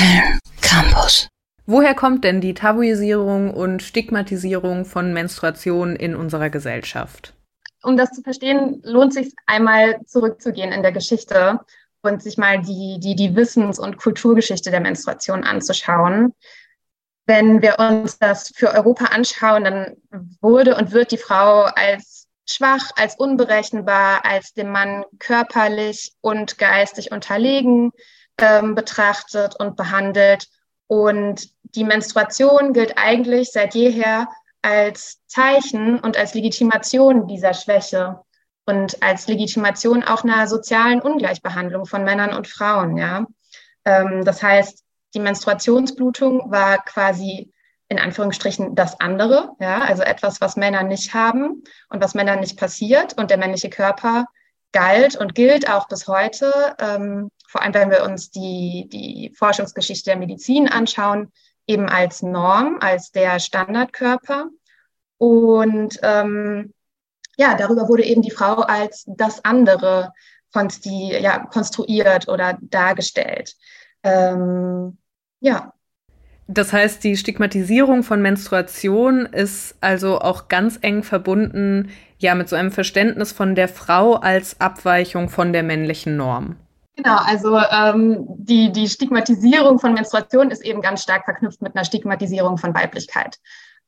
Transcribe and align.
Film 0.00 0.38
Campus. 0.62 1.28
Woher 1.66 1.94
kommt 1.94 2.24
denn 2.24 2.40
die 2.40 2.54
Tabuisierung 2.54 3.52
und 3.52 3.82
Stigmatisierung 3.82 4.86
von 4.86 5.12
Menstruation 5.12 5.94
in 5.94 6.16
unserer 6.16 6.48
Gesellschaft? 6.48 7.34
Um 7.82 7.98
das 7.98 8.10
zu 8.12 8.22
verstehen, 8.22 8.80
lohnt 8.82 9.12
sich 9.12 9.34
einmal 9.44 10.00
zurückzugehen 10.06 10.72
in 10.72 10.82
der 10.82 10.92
Geschichte 10.92 11.60
und 12.00 12.22
sich 12.22 12.38
mal 12.38 12.62
die, 12.62 12.98
die, 12.98 13.14
die 13.14 13.36
Wissens- 13.36 13.78
und 13.78 13.98
Kulturgeschichte 13.98 14.70
der 14.70 14.80
Menstruation 14.80 15.44
anzuschauen. 15.44 16.32
Wenn 17.26 17.60
wir 17.60 17.78
uns 17.78 18.18
das 18.18 18.52
für 18.56 18.72
Europa 18.72 19.06
anschauen, 19.06 19.64
dann 19.64 19.96
wurde 20.40 20.76
und 20.76 20.92
wird 20.92 21.12
die 21.12 21.18
Frau 21.18 21.64
als 21.64 22.26
schwach, 22.48 22.90
als 22.96 23.16
unberechenbar, 23.16 24.24
als 24.24 24.54
dem 24.54 24.72
Mann 24.72 25.04
körperlich 25.18 26.14
und 26.22 26.56
geistig 26.56 27.12
unterlegen 27.12 27.92
ähm, 28.40 28.74
betrachtet 28.74 29.56
und 29.58 29.76
behandelt. 29.76 30.48
Und 30.86 31.48
die 31.62 31.84
Menstruation 31.84 32.72
gilt 32.72 32.94
eigentlich 32.96 33.52
seit 33.52 33.74
jeher 33.74 34.28
als 34.62 35.20
Zeichen 35.26 36.00
und 36.00 36.16
als 36.16 36.34
Legitimation 36.34 37.26
dieser 37.26 37.54
Schwäche 37.54 38.20
und 38.66 39.02
als 39.02 39.26
Legitimation 39.26 40.04
auch 40.04 40.24
einer 40.24 40.46
sozialen 40.46 41.00
Ungleichbehandlung 41.00 41.86
von 41.86 42.04
Männern 42.04 42.34
und 42.34 42.48
Frauen. 42.48 42.96
Ja, 42.96 43.26
ähm, 43.84 44.24
das 44.24 44.42
heißt, 44.42 44.84
die 45.14 45.20
Menstruationsblutung 45.20 46.50
war 46.50 46.84
quasi 46.84 47.52
in 47.88 47.98
Anführungsstrichen 47.98 48.76
das 48.76 49.00
andere, 49.00 49.50
ja, 49.58 49.80
also 49.80 50.02
etwas, 50.02 50.40
was 50.40 50.56
Männer 50.56 50.84
nicht 50.84 51.12
haben 51.12 51.64
und 51.88 52.00
was 52.00 52.14
Männern 52.14 52.38
nicht 52.38 52.56
passiert. 52.56 53.18
Und 53.18 53.30
der 53.30 53.38
männliche 53.38 53.68
Körper 53.68 54.26
galt 54.72 55.16
und 55.16 55.34
gilt 55.34 55.68
auch 55.68 55.88
bis 55.88 56.06
heute, 56.06 56.76
ähm, 56.78 57.30
vor 57.50 57.62
allem 57.62 57.74
wenn 57.74 57.90
wir 57.90 58.04
uns 58.04 58.30
die, 58.30 58.88
die 58.92 59.34
Forschungsgeschichte 59.36 60.10
der 60.10 60.16
Medizin 60.16 60.68
anschauen, 60.68 61.32
eben 61.66 61.88
als 61.88 62.22
Norm, 62.22 62.78
als 62.80 63.10
der 63.10 63.40
Standardkörper. 63.40 64.46
Und 65.18 65.98
ähm, 66.04 66.72
ja, 67.36 67.56
darüber 67.56 67.88
wurde 67.88 68.04
eben 68.04 68.22
die 68.22 68.30
Frau 68.30 68.60
als 68.60 69.04
das 69.08 69.44
andere 69.44 70.12
konsti 70.52 71.12
ja, 71.20 71.40
konstruiert 71.40 72.28
oder 72.28 72.56
dargestellt. 72.62 73.56
Ähm, 74.04 74.98
ja. 75.40 75.72
Das 76.46 76.72
heißt, 76.72 77.02
die 77.02 77.16
Stigmatisierung 77.16 78.04
von 78.04 78.22
Menstruation 78.22 79.26
ist 79.26 79.74
also 79.80 80.20
auch 80.20 80.46
ganz 80.46 80.78
eng 80.82 81.02
verbunden 81.02 81.90
ja 82.18 82.36
mit 82.36 82.48
so 82.48 82.54
einem 82.54 82.70
Verständnis 82.70 83.32
von 83.32 83.56
der 83.56 83.68
Frau 83.68 84.14
als 84.14 84.60
Abweichung 84.60 85.28
von 85.28 85.52
der 85.52 85.64
männlichen 85.64 86.16
Norm. 86.16 86.56
Genau, 87.02 87.16
also 87.16 87.56
ähm, 87.56 88.26
die, 88.28 88.72
die 88.72 88.86
Stigmatisierung 88.86 89.78
von 89.78 89.94
Menstruation 89.94 90.50
ist 90.50 90.62
eben 90.62 90.82
ganz 90.82 91.02
stark 91.02 91.24
verknüpft 91.24 91.62
mit 91.62 91.74
einer 91.74 91.86
Stigmatisierung 91.86 92.58
von 92.58 92.74
Weiblichkeit. 92.74 93.38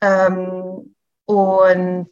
Ähm, 0.00 0.94
und 1.26 2.08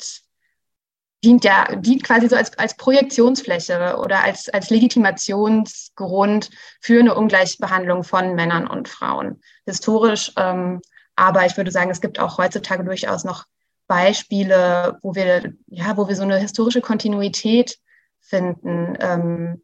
dient 1.24 1.44
ja, 1.44 1.74
dient 1.74 2.04
quasi 2.04 2.28
so 2.28 2.36
als, 2.36 2.56
als 2.58 2.76
Projektionsfläche 2.76 3.96
oder 3.98 4.22
als, 4.22 4.50
als 4.50 4.68
Legitimationsgrund 4.68 6.50
für 6.82 7.00
eine 7.00 7.14
Ungleichbehandlung 7.14 8.04
von 8.04 8.34
Männern 8.34 8.66
und 8.66 8.88
Frauen. 8.88 9.40
Historisch, 9.64 10.32
ähm, 10.36 10.82
aber 11.16 11.46
ich 11.46 11.56
würde 11.56 11.70
sagen, 11.70 11.90
es 11.90 12.02
gibt 12.02 12.18
auch 12.18 12.36
heutzutage 12.36 12.84
durchaus 12.84 13.24
noch 13.24 13.46
Beispiele, 13.86 14.98
wo 15.00 15.14
wir, 15.14 15.54
ja, 15.66 15.96
wo 15.96 16.08
wir 16.08 16.16
so 16.16 16.22
eine 16.24 16.36
historische 16.36 16.82
Kontinuität 16.82 17.78
finden, 18.20 18.98
ähm, 19.00 19.62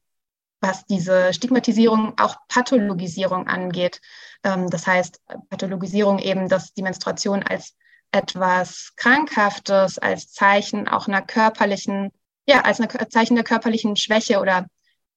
was 0.67 0.85
diese 0.87 1.33
Stigmatisierung, 1.33 2.15
auch 2.19 2.37
Pathologisierung 2.49 3.47
angeht. 3.47 4.01
Ähm, 4.43 4.69
das 4.69 4.87
heißt, 4.87 5.21
Pathologisierung 5.49 6.19
eben, 6.19 6.49
dass 6.49 6.75
die 6.75 6.83
Menstruation 6.83 7.43
als 7.43 7.75
etwas 8.13 8.93
Krankhaftes, 8.97 9.99
als 9.99 10.33
Zeichen 10.33 10.89
auch 10.89 11.09
einer 11.09 11.23
körperlichen, 11.23 12.11
ja, 12.47 12.63
als 12.63 12.81
ein 12.81 12.89
Zeichen 13.11 13.35
der 13.35 13.45
körperlichen 13.45 13.97
Schwäche 13.97 14.41
oder 14.41 14.67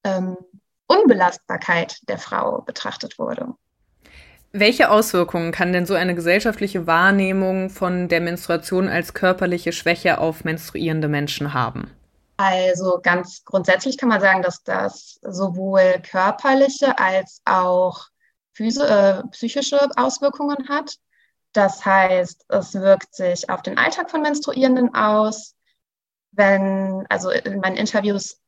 ähm, 0.04 0.38
Unbelastbarkeit 0.88 1.98
der 2.08 2.18
Frau 2.18 2.62
betrachtet 2.62 3.20
wurde. 3.20 3.54
Welche 4.52 4.90
Auswirkungen 4.90 5.52
kann 5.52 5.74
denn 5.74 5.86
so 5.86 5.94
eine 5.94 6.16
gesellschaftliche 6.16 6.88
Wahrnehmung 6.88 7.70
von 7.70 8.08
der 8.08 8.20
Menstruation 8.20 8.90
als 8.90 9.14
körperliche 9.14 9.72
Schwäche 9.72 10.18
auf 10.18 10.44
menstruierende 10.44 11.08
Menschen 11.08 11.54
haben? 11.54 11.92
Also 12.40 13.02
ganz 13.04 13.44
grundsätzlich 13.44 13.98
kann 13.98 14.08
man 14.08 14.22
sagen, 14.22 14.42
dass 14.42 14.64
das 14.64 15.20
sowohl 15.22 16.02
körperliche 16.10 16.98
als 16.98 17.42
auch 17.44 18.08
äh, 18.58 19.24
psychische 19.32 19.90
Auswirkungen 19.98 20.70
hat. 20.70 20.96
Das 21.52 21.84
heißt, 21.84 22.46
es 22.48 22.74
wirkt 22.76 23.14
sich 23.14 23.50
auf 23.50 23.62
den 23.62 23.78
Alltag 23.78 24.10
von 24.10 24.22
Menstruierenden 24.22 24.96
aus. 24.96 25.58
Wenn, 26.32 27.06
also 27.10 27.30
in 27.30 27.60
meinen 27.60 27.76
Interviews 27.76 28.40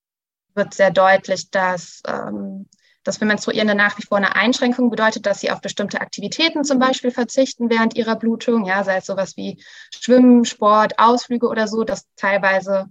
wird 0.55 0.73
sehr 0.73 0.91
deutlich, 0.91 1.51
dass 1.51 2.01
ähm, 2.07 2.69
das 3.03 3.17
für 3.17 3.25
Menstruierende 3.25 3.75
nach 3.75 3.97
wie 3.97 4.03
vor 4.03 4.15
eine 4.15 4.37
Einschränkung 4.37 4.89
bedeutet, 4.89 5.25
dass 5.25 5.41
sie 5.41 5.51
auf 5.51 5.59
bestimmte 5.59 5.99
Aktivitäten 5.99 6.63
zum 6.63 6.79
Beispiel 6.79 7.11
verzichten 7.11 7.69
während 7.69 7.97
ihrer 7.97 8.15
Blutung, 8.15 8.63
ja, 8.63 8.85
sei 8.85 8.95
es 8.95 9.05
sowas 9.05 9.35
wie 9.35 9.61
Schwimmen, 9.93 10.45
Sport, 10.45 10.97
Ausflüge 10.97 11.49
oder 11.49 11.67
so, 11.67 11.83
dass 11.83 12.07
teilweise 12.15 12.87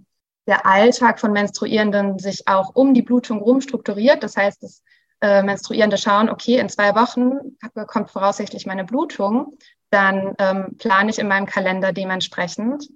der 0.47 0.65
Alltag 0.65 1.19
von 1.19 1.31
Menstruierenden 1.31 2.19
sich 2.19 2.47
auch 2.47 2.75
um 2.75 2.93
die 2.93 3.01
Blutung 3.01 3.41
rum 3.41 3.61
strukturiert. 3.61 4.23
Das 4.23 4.37
heißt, 4.37 4.63
dass 4.63 4.83
äh, 5.21 5.43
Menstruierende 5.43 5.97
schauen, 5.97 6.29
okay, 6.29 6.57
in 6.57 6.69
zwei 6.69 6.95
Wochen 6.95 7.57
kommt 7.87 8.11
voraussichtlich 8.11 8.65
meine 8.65 8.83
Blutung 8.83 9.57
dann 9.91 10.33
ähm, 10.39 10.77
plane 10.77 11.11
ich 11.11 11.19
in 11.19 11.27
meinem 11.27 11.45
Kalender 11.45 11.93
dementsprechend. 11.93 12.89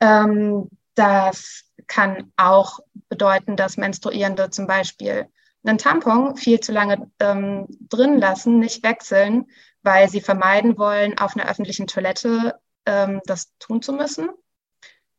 Ähm, 0.00 0.70
das 0.94 1.64
kann 1.86 2.32
auch 2.36 2.80
bedeuten, 3.08 3.56
dass 3.56 3.76
Menstruierende 3.76 4.50
zum 4.50 4.66
Beispiel 4.66 5.26
einen 5.64 5.78
Tampon 5.78 6.36
viel 6.36 6.60
zu 6.60 6.72
lange 6.72 7.10
ähm, 7.18 7.66
drin 7.88 8.18
lassen, 8.18 8.60
nicht 8.60 8.82
wechseln, 8.84 9.46
weil 9.82 10.08
sie 10.08 10.20
vermeiden 10.20 10.78
wollen, 10.78 11.18
auf 11.18 11.36
einer 11.36 11.50
öffentlichen 11.50 11.88
Toilette 11.88 12.58
ähm, 12.86 13.20
das 13.26 13.52
tun 13.58 13.82
zu 13.82 13.92
müssen. 13.92 14.28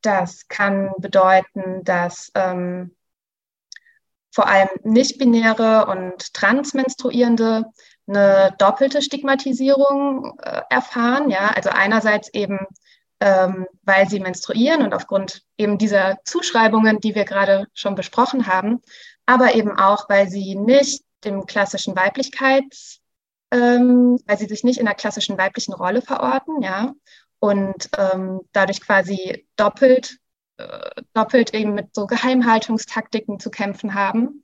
Das 0.01 0.47
kann 0.47 0.91
bedeuten, 0.97 1.83
dass 1.83 2.31
ähm, 2.35 2.95
vor 4.31 4.47
allem 4.47 4.69
nicht-binäre 4.83 5.87
und 5.87 6.33
Transmenstruierende 6.33 7.65
eine 8.07 8.55
doppelte 8.57 9.01
Stigmatisierung 9.01 10.38
äh, 10.39 10.61
erfahren. 10.69 11.29
Ja, 11.29 11.49
also 11.49 11.69
einerseits 11.69 12.29
eben, 12.33 12.59
ähm, 13.19 13.67
weil 13.83 14.07
sie 14.09 14.19
menstruieren 14.19 14.81
und 14.83 14.93
aufgrund 14.93 15.43
eben 15.57 15.77
dieser 15.77 16.19
Zuschreibungen, 16.23 16.99
die 16.99 17.15
wir 17.15 17.25
gerade 17.25 17.67
schon 17.73 17.95
besprochen 17.95 18.47
haben, 18.47 18.81
aber 19.25 19.55
eben 19.55 19.77
auch, 19.77 20.09
weil 20.09 20.29
sie 20.29 20.55
nicht 20.55 21.03
dem 21.23 21.45
klassischen 21.45 21.95
Weiblichkeits, 21.95 23.01
ähm, 23.51 24.19
weil 24.25 24.38
sie 24.38 24.47
sich 24.47 24.63
nicht 24.63 24.79
in 24.79 24.85
der 24.85 24.95
klassischen 24.95 25.38
weiblichen 25.38 25.73
Rolle 25.73 26.01
verorten, 26.01 26.61
ja, 26.61 26.93
und 27.39 27.89
ähm, 27.97 28.41
dadurch 28.51 28.81
quasi 28.81 29.47
doppelt, 29.55 30.17
äh, 30.57 31.01
doppelt 31.13 31.53
eben 31.53 31.73
mit 31.73 31.95
so 31.95 32.05
Geheimhaltungstaktiken 32.05 33.39
zu 33.39 33.50
kämpfen 33.50 33.94
haben. 33.94 34.44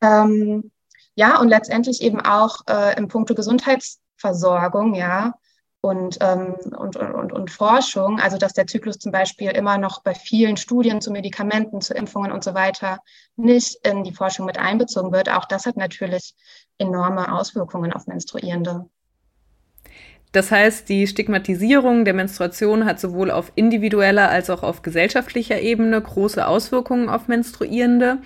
Ähm, 0.00 0.70
ja, 1.14 1.40
und 1.40 1.48
letztendlich 1.48 2.00
eben 2.02 2.20
auch 2.20 2.60
äh, 2.68 2.96
im 2.96 3.08
Punkto 3.08 3.34
Gesundheitsversorgung, 3.34 4.94
ja, 4.94 5.34
und, 5.80 6.18
ähm, 6.20 6.54
und, 6.76 6.96
und, 6.96 7.32
und 7.32 7.50
Forschung, 7.50 8.18
also 8.20 8.36
dass 8.36 8.52
der 8.52 8.66
Zyklus 8.66 8.98
zum 8.98 9.12
Beispiel 9.12 9.50
immer 9.50 9.78
noch 9.78 10.02
bei 10.02 10.14
vielen 10.14 10.56
Studien 10.56 11.00
zu 11.00 11.10
Medikamenten, 11.12 11.80
zu 11.80 11.94
Impfungen 11.94 12.32
und 12.32 12.42
so 12.42 12.54
weiter 12.54 13.00
nicht 13.36 13.86
in 13.86 14.02
die 14.02 14.14
Forschung 14.14 14.46
mit 14.46 14.58
einbezogen 14.58 15.12
wird. 15.12 15.30
Auch 15.30 15.44
das 15.44 15.66
hat 15.66 15.76
natürlich 15.76 16.34
enorme 16.78 17.32
Auswirkungen 17.32 17.92
auf 17.92 18.06
Menstruierende. 18.06 18.88
Das 20.32 20.50
heißt, 20.50 20.88
die 20.88 21.06
Stigmatisierung 21.06 22.04
der 22.04 22.14
Menstruation 22.14 22.84
hat 22.84 23.00
sowohl 23.00 23.30
auf 23.30 23.50
individueller 23.54 24.28
als 24.28 24.50
auch 24.50 24.62
auf 24.62 24.82
gesellschaftlicher 24.82 25.60
Ebene 25.60 26.00
große 26.00 26.46
Auswirkungen 26.46 27.08
auf 27.08 27.28
Menstruierende. 27.28 28.18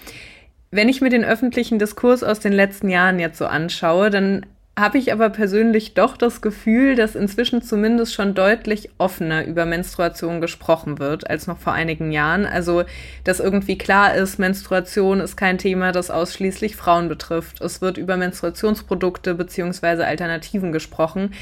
Wenn 0.70 0.88
ich 0.88 1.00
mir 1.00 1.10
den 1.10 1.24
öffentlichen 1.24 1.78
Diskurs 1.78 2.24
aus 2.24 2.40
den 2.40 2.52
letzten 2.52 2.88
Jahren 2.88 3.18
jetzt 3.18 3.38
so 3.38 3.46
anschaue, 3.46 4.10
dann 4.10 4.46
habe 4.78 4.96
ich 4.96 5.12
aber 5.12 5.28
persönlich 5.28 5.92
doch 5.92 6.16
das 6.16 6.40
Gefühl, 6.40 6.94
dass 6.94 7.14
inzwischen 7.14 7.60
zumindest 7.60 8.14
schon 8.14 8.34
deutlich 8.34 8.88
offener 8.96 9.44
über 9.44 9.66
Menstruation 9.66 10.40
gesprochen 10.40 10.98
wird 10.98 11.28
als 11.28 11.46
noch 11.46 11.58
vor 11.58 11.74
einigen 11.74 12.10
Jahren. 12.10 12.46
Also, 12.46 12.84
dass 13.24 13.38
irgendwie 13.38 13.76
klar 13.76 14.14
ist, 14.14 14.38
Menstruation 14.38 15.20
ist 15.20 15.36
kein 15.36 15.58
Thema, 15.58 15.92
das 15.92 16.10
ausschließlich 16.10 16.74
Frauen 16.74 17.10
betrifft. 17.10 17.60
Es 17.60 17.82
wird 17.82 17.98
über 17.98 18.16
Menstruationsprodukte 18.16 19.34
beziehungsweise 19.34 20.06
Alternativen 20.06 20.72
gesprochen. 20.72 21.32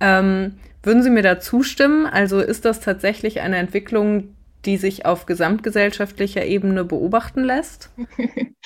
Ähm, 0.00 0.58
würden 0.82 1.02
Sie 1.02 1.10
mir 1.10 1.22
da 1.22 1.40
zustimmen? 1.40 2.06
Also 2.06 2.40
ist 2.40 2.64
das 2.64 2.80
tatsächlich 2.80 3.40
eine 3.40 3.56
Entwicklung, 3.56 4.34
die 4.64 4.76
sich 4.76 5.06
auf 5.06 5.26
gesamtgesellschaftlicher 5.26 6.44
Ebene 6.44 6.84
beobachten 6.84 7.44
lässt? 7.44 7.90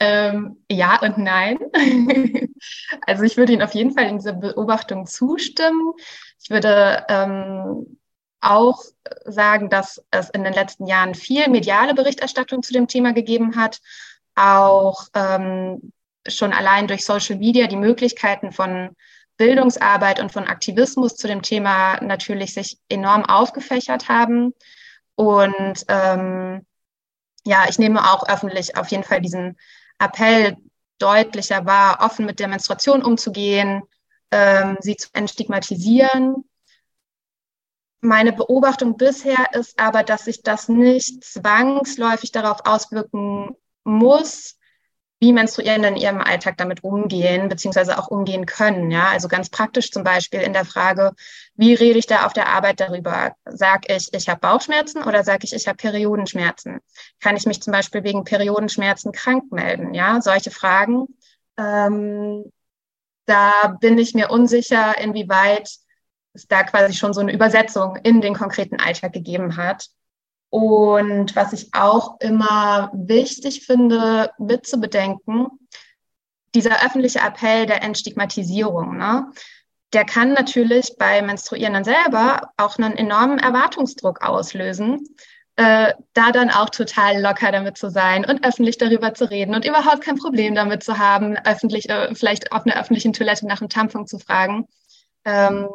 Ähm, 0.00 0.56
ja 0.68 1.00
und 1.00 1.16
nein. 1.18 1.58
also 3.06 3.22
ich 3.22 3.36
würde 3.36 3.52
Ihnen 3.52 3.62
auf 3.62 3.74
jeden 3.74 3.92
Fall 3.92 4.06
in 4.06 4.18
dieser 4.18 4.32
Beobachtung 4.32 5.06
zustimmen. 5.06 5.92
Ich 6.42 6.50
würde 6.50 7.04
ähm, 7.08 8.00
auch 8.40 8.82
sagen, 9.24 9.70
dass 9.70 10.04
es 10.10 10.28
in 10.30 10.42
den 10.42 10.54
letzten 10.54 10.88
Jahren 10.88 11.14
viel 11.14 11.48
mediale 11.48 11.94
Berichterstattung 11.94 12.64
zu 12.64 12.72
dem 12.72 12.88
Thema 12.88 13.12
gegeben 13.12 13.54
hat. 13.54 13.78
Auch 14.34 15.06
ähm, 15.14 15.92
schon 16.26 16.52
allein 16.52 16.88
durch 16.88 17.04
Social 17.04 17.36
Media 17.36 17.68
die 17.68 17.76
Möglichkeiten 17.76 18.50
von 18.50 18.96
Bildungsarbeit 19.42 20.20
und 20.20 20.30
von 20.30 20.44
Aktivismus 20.44 21.16
zu 21.16 21.26
dem 21.26 21.42
Thema 21.42 22.00
natürlich 22.00 22.54
sich 22.54 22.78
enorm 22.88 23.24
aufgefächert 23.24 24.08
haben. 24.08 24.54
Und 25.16 25.84
ähm, 25.88 26.64
ja, 27.44 27.64
ich 27.68 27.76
nehme 27.80 28.12
auch 28.12 28.28
öffentlich 28.28 28.76
auf 28.76 28.86
jeden 28.92 29.02
Fall 29.02 29.20
diesen 29.20 29.58
Appell 29.98 30.56
deutlicher 30.98 31.66
wahr, 31.66 31.98
offen 32.02 32.24
mit 32.24 32.38
der 32.38 32.46
Menstruation 32.46 33.02
umzugehen, 33.02 33.82
ähm, 34.30 34.76
sie 34.78 34.96
zu 34.96 35.08
entstigmatisieren. 35.12 36.48
Meine 38.00 38.32
Beobachtung 38.32 38.96
bisher 38.96 39.54
ist 39.54 39.80
aber, 39.80 40.04
dass 40.04 40.26
sich 40.26 40.44
das 40.44 40.68
nicht 40.68 41.24
zwangsläufig 41.24 42.30
darauf 42.30 42.64
auswirken 42.64 43.56
muss, 43.82 44.56
wie 45.22 45.32
Menstruierende 45.32 45.86
in 45.86 45.96
ihrem 45.96 46.20
Alltag 46.20 46.56
damit 46.56 46.82
umgehen, 46.82 47.48
beziehungsweise 47.48 47.96
auch 47.96 48.08
umgehen 48.08 48.44
können. 48.44 48.90
Ja, 48.90 49.10
also 49.10 49.28
ganz 49.28 49.50
praktisch 49.50 49.92
zum 49.92 50.02
Beispiel 50.02 50.40
in 50.40 50.52
der 50.52 50.64
Frage, 50.64 51.12
wie 51.54 51.74
rede 51.74 52.00
ich 52.00 52.08
da 52.08 52.26
auf 52.26 52.32
der 52.32 52.48
Arbeit 52.48 52.80
darüber? 52.80 53.36
Sag 53.44 53.88
ich, 53.88 54.12
ich 54.12 54.28
habe 54.28 54.40
Bauchschmerzen 54.40 55.04
oder 55.04 55.22
sage 55.22 55.44
ich, 55.44 55.52
ich 55.52 55.68
habe 55.68 55.76
Periodenschmerzen? 55.76 56.80
Kann 57.20 57.36
ich 57.36 57.46
mich 57.46 57.62
zum 57.62 57.72
Beispiel 57.72 58.02
wegen 58.02 58.24
Periodenschmerzen 58.24 59.12
krank 59.12 59.52
melden? 59.52 59.94
Ja, 59.94 60.20
solche 60.20 60.50
Fragen. 60.50 61.06
Ähm, 61.56 62.50
da 63.26 63.76
bin 63.80 63.98
ich 63.98 64.14
mir 64.14 64.28
unsicher, 64.28 64.98
inwieweit 64.98 65.70
es 66.32 66.48
da 66.48 66.64
quasi 66.64 66.94
schon 66.94 67.12
so 67.12 67.20
eine 67.20 67.32
Übersetzung 67.32 67.94
in 68.02 68.22
den 68.22 68.34
konkreten 68.34 68.80
Alltag 68.80 69.12
gegeben 69.12 69.56
hat. 69.56 69.86
Und 70.52 71.34
was 71.34 71.54
ich 71.54 71.72
auch 71.72 72.20
immer 72.20 72.90
wichtig 72.92 73.64
finde, 73.64 74.30
mitzubedenken, 74.38 75.46
dieser 76.54 76.84
öffentliche 76.84 77.20
Appell 77.20 77.64
der 77.64 77.82
Entstigmatisierung, 77.82 78.98
ne, 78.98 79.32
der 79.94 80.04
kann 80.04 80.34
natürlich 80.34 80.96
bei 80.98 81.22
Menstruierenden 81.22 81.84
selber 81.84 82.50
auch 82.58 82.76
einen 82.76 82.98
enormen 82.98 83.38
Erwartungsdruck 83.38 84.20
auslösen, 84.20 85.08
äh, 85.56 85.94
da 86.12 86.32
dann 86.32 86.50
auch 86.50 86.68
total 86.68 87.22
locker 87.22 87.50
damit 87.50 87.78
zu 87.78 87.88
sein 87.88 88.26
und 88.26 88.44
öffentlich 88.44 88.76
darüber 88.76 89.14
zu 89.14 89.30
reden 89.30 89.54
und 89.54 89.64
überhaupt 89.64 90.02
kein 90.02 90.18
Problem 90.18 90.54
damit 90.54 90.82
zu 90.82 90.98
haben, 90.98 91.34
öffentlich, 91.46 91.88
äh, 91.88 92.14
vielleicht 92.14 92.52
auf 92.52 92.66
einer 92.66 92.78
öffentlichen 92.78 93.14
Toilette 93.14 93.46
nach 93.46 93.62
einem 93.62 93.70
Tampon 93.70 94.06
zu 94.06 94.18
fragen. 94.18 94.68
Ähm, 95.24 95.70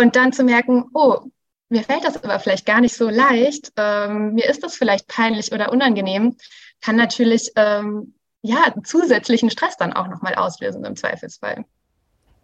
und 0.00 0.16
dann 0.16 0.32
zu 0.32 0.42
merken, 0.42 0.86
oh, 0.94 1.30
mir 1.74 1.82
fällt 1.82 2.04
das 2.04 2.22
aber 2.22 2.38
vielleicht 2.38 2.66
gar 2.66 2.80
nicht 2.80 2.94
so 2.94 3.10
leicht, 3.10 3.72
ähm, 3.76 4.34
mir 4.34 4.48
ist 4.48 4.62
das 4.62 4.76
vielleicht 4.76 5.08
peinlich 5.08 5.52
oder 5.52 5.72
unangenehm, 5.72 6.36
kann 6.80 6.94
natürlich 6.94 7.50
ähm, 7.56 8.14
ja 8.42 8.72
zusätzlichen 8.84 9.50
Stress 9.50 9.76
dann 9.76 9.92
auch 9.92 10.06
nochmal 10.06 10.36
auslösen 10.36 10.84
im 10.84 10.94
Zweifelsfall. 10.94 11.64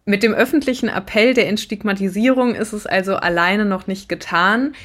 Mit 0.03 0.21
dem 0.21 0.33
öffentlichen 0.33 0.89
Appell 0.89 1.33
der 1.33 1.47
Entstigmatisierung 1.47 2.55
ist 2.55 2.73
es 2.73 2.85
also 2.85 3.15
alleine 3.15 3.65
noch 3.65 3.87
nicht 3.87 4.09
getan. 4.09 4.75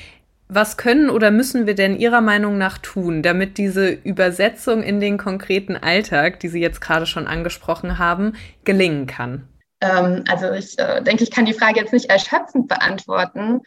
Was 0.48 0.76
können 0.76 1.10
oder 1.10 1.32
müssen 1.32 1.66
wir 1.66 1.74
denn 1.74 1.98
Ihrer 1.98 2.20
Meinung 2.20 2.56
nach 2.56 2.78
tun, 2.78 3.22
damit 3.24 3.58
diese 3.58 3.88
Übersetzung 3.88 4.84
in 4.84 5.00
den 5.00 5.18
konkreten 5.18 5.74
Alltag, 5.74 6.38
die 6.38 6.48
Sie 6.48 6.60
jetzt 6.60 6.80
gerade 6.80 7.06
schon 7.06 7.26
angesprochen 7.26 7.98
haben, 7.98 8.34
gelingen 8.64 9.08
kann? 9.08 9.48
Ähm, 9.80 10.24
also 10.28 10.52
ich 10.52 10.78
äh, 10.78 11.02
denke, 11.02 11.24
ich 11.24 11.30
kann 11.30 11.46
die 11.46 11.52
Frage 11.52 11.80
jetzt 11.80 11.92
nicht 11.92 12.10
erschöpfend 12.10 12.68
beantworten. 12.68 13.60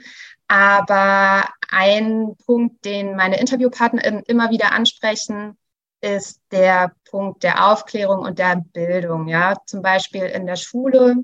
Aber 0.49 1.47
ein 1.69 2.35
Punkt, 2.45 2.83
den 2.83 3.15
meine 3.15 3.39
Interviewpartner 3.39 4.27
immer 4.27 4.49
wieder 4.49 4.71
ansprechen, 4.71 5.57
ist 6.01 6.41
der 6.51 6.91
Punkt 7.09 7.43
der 7.43 7.69
Aufklärung 7.71 8.19
und 8.19 8.39
der 8.39 8.55
Bildung. 8.73 9.27
Ja, 9.27 9.55
zum 9.67 9.83
Beispiel 9.83 10.23
in 10.23 10.47
der 10.47 10.55
Schule 10.55 11.17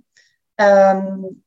ähm, 0.58 1.44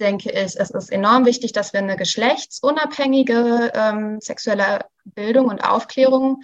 denke 0.00 0.30
ich, 0.30 0.58
es 0.58 0.70
ist 0.70 0.90
enorm 0.90 1.26
wichtig, 1.26 1.52
dass 1.52 1.74
wir 1.74 1.80
eine 1.80 1.96
geschlechtsunabhängige 1.96 3.72
ähm, 3.74 4.20
sexuelle 4.20 4.86
Bildung 5.04 5.48
und 5.48 5.62
Aufklärung 5.62 6.42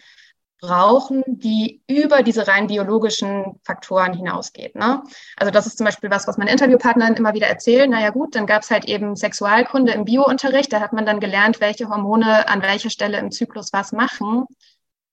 brauchen, 0.61 1.23
die 1.27 1.83
über 1.87 2.23
diese 2.23 2.49
rein 2.49 2.67
biologischen 2.67 3.61
Faktoren 3.63 4.15
hinausgeht. 4.15 4.75
Ne? 4.75 5.03
Also 5.37 5.51
das 5.51 5.67
ist 5.67 5.79
zum 5.79 5.85
Beispiel 5.85 6.11
was, 6.11 6.27
was 6.27 6.39
meine 6.39 6.51
Interviewpartnerinnen 6.51 7.19
immer 7.19 7.35
wieder 7.35 7.47
erzählen. 7.47 7.91
Naja 7.91 8.11
gut, 8.11 8.35
dann 8.35 8.47
gab 8.47 8.63
es 8.63 8.71
halt 8.71 8.87
eben 8.87 9.17
Sexualkunde 9.17 9.93
im 9.93 10.05
Biounterricht. 10.05 10.73
Da 10.73 10.81
hat 10.81 10.93
man 10.93 11.05
dann 11.05 11.21
gelernt, 11.21 11.61
welche 11.61 11.89
Hormone 11.89 12.49
an 12.49 12.63
welcher 12.63 12.91
Stelle 12.91 13.19
im 13.19 13.31
Zyklus 13.31 13.73
was 13.73 13.93
machen. 13.93 14.47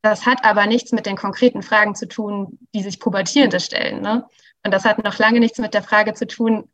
Das 0.02 0.26
hat 0.26 0.44
aber 0.44 0.66
nichts 0.66 0.92
mit 0.92 1.06
den 1.06 1.16
konkreten 1.16 1.62
Fragen 1.62 1.96
zu 1.96 2.08
tun, 2.08 2.60
die 2.74 2.84
sich 2.84 3.00
Pubertierende 3.00 3.60
stellen. 3.60 4.02
Ne? 4.02 4.26
Und 4.64 4.72
das 4.74 4.86
hat 4.86 5.04
noch 5.04 5.18
lange 5.18 5.40
nichts 5.40 5.60
mit 5.60 5.74
der 5.74 5.84
Frage 5.84 6.14
zu 6.14 6.26
tun, 6.26 6.70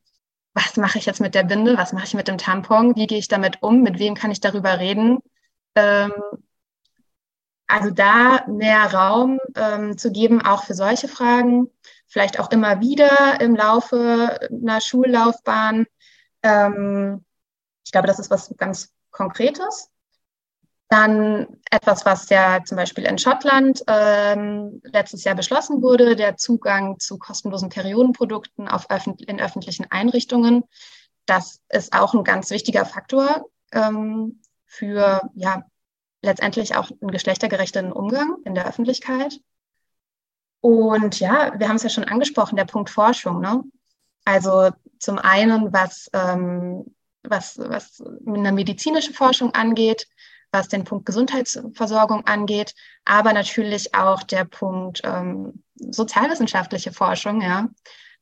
was 0.54 0.78
mache 0.78 0.98
ich 0.98 1.06
jetzt 1.06 1.22
mit 1.22 1.36
der 1.36 1.44
Binde, 1.44 1.78
was 1.78 1.94
mache 1.94 2.06
ich 2.06 2.14
mit 2.14 2.28
dem 2.28 2.38
Tampon, 2.38 2.96
wie 2.96 3.08
gehe 3.08 3.20
ich 3.20 3.28
damit 3.28 3.62
um, 3.62 3.82
mit 3.82 4.00
wem 4.00 4.16
kann 4.16 4.32
ich 4.32 4.42
darüber 4.42 4.80
reden. 4.80 5.20
Ähm, 5.76 6.12
also 7.70 7.92
da 7.92 8.46
mehr 8.48 8.92
Raum 8.94 9.40
ähm, 9.56 9.98
zu 9.98 10.12
geben, 10.12 10.42
auch 10.42 10.64
für 10.64 10.74
solche 10.74 11.08
Fragen, 11.08 11.70
vielleicht 12.08 12.40
auch 12.40 12.52
immer 12.52 12.82
wieder 12.82 13.40
im 13.40 13.56
Laufe 13.56 14.40
einer 14.52 14.82
Schullaufbahn. 14.82 15.86
Ähm, 16.42 17.24
ich 17.86 17.92
glaube, 17.92 18.08
das 18.08 18.20
ist 18.20 18.32
was 18.32 18.54
ganz 18.58 18.92
Konkretes. 19.12 19.90
Dann 20.90 21.60
etwas, 21.70 22.06
was 22.06 22.30
ja 22.30 22.64
zum 22.66 22.76
Beispiel 22.78 23.06
in 23.06 23.20
Schottland 23.20 23.84
ähm, 23.88 24.82
letztes 24.84 25.24
Jahr 25.24 25.36
beschlossen 25.36 25.84
wurde, 25.84 26.16
der 26.16 26.38
Zugang 26.38 26.98
zu 26.98 27.20
kostenlosen 27.20 27.70
Periodenprodukten 27.70 28.68
auf 28.68 28.90
öffent 28.90 29.22
in 29.22 29.40
öffentlichen 29.40 29.86
Einrichtungen. 29.92 30.64
Das 31.28 31.62
ist 31.70 31.94
auch 31.94 32.16
ein 32.16 32.24
ganz 32.24 32.50
wichtiger 32.50 32.86
Faktor 32.86 33.46
ähm, 33.72 34.42
für 34.66 35.22
ja, 35.36 35.64
letztendlich 36.22 36.76
auch 36.76 36.90
einen 37.02 37.12
geschlechtergerechten 37.12 37.92
Umgang 37.92 38.38
in 38.46 38.56
der 38.56 38.68
Öffentlichkeit. 38.68 39.40
Und 40.62 41.20
ja, 41.20 41.58
wir 41.58 41.70
haben 41.70 41.78
es 41.78 41.84
ja 41.84 41.90
schon 41.90 42.04
angesprochen, 42.04 42.58
der 42.58 42.66
Punkt 42.66 42.90
Forschung. 42.90 43.40
Ne? 43.40 43.64
Also 44.26 44.70
zum 45.00 45.18
einen, 45.18 45.72
was, 45.72 46.10
ähm, 46.14 46.96
was, 47.24 47.58
was 47.58 48.04
eine 48.26 48.52
medizinische 48.52 49.14
Forschung 49.14 49.54
angeht, 49.54 50.08
was 50.52 50.68
den 50.68 50.84
Punkt 50.84 51.06
Gesundheitsversorgung 51.06 52.26
angeht, 52.26 52.74
aber 53.06 53.34
natürlich 53.34 53.94
auch 53.94 54.24
der 54.24 54.46
Punkt 54.46 55.02
ähm, 55.04 55.64
sozialwissenschaftliche 55.76 56.92
Forschung. 56.92 57.42
Ja? 57.42 57.70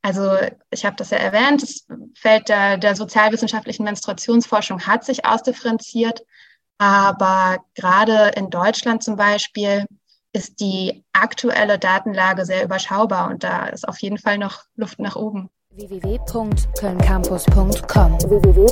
Also 0.02 0.38
ich 0.70 0.86
habe 0.86 0.96
das 0.96 1.10
ja 1.10 1.18
erwähnt, 1.18 1.64
das 1.64 1.88
Feld 2.16 2.50
der, 2.50 2.78
der 2.78 2.96
sozialwissenschaftlichen 2.96 3.84
Menstruationsforschung 3.84 4.86
hat 4.86 5.04
sich 5.04 5.26
ausdifferenziert. 5.26 6.24
Aber 6.78 7.58
gerade 7.76 8.32
in 8.36 8.50
Deutschland 8.50 9.04
zum 9.04 9.16
Beispiel 9.16 9.86
ist 10.34 10.60
die 10.60 11.06
aktuelle 11.14 11.80
Datenlage 11.80 12.46
sehr 12.46 12.64
überschaubar 12.64 13.30
und 13.30 13.44
da 13.44 13.68
ist 13.68 13.88
auf 13.88 14.00
jeden 14.00 14.18
Fall 14.18 14.38
noch 14.38 14.64
Luft 14.76 15.00
nach 15.00 15.16
oben. 15.16 15.50
www.kölncampus.com 15.72 18.20
www 18.20 18.68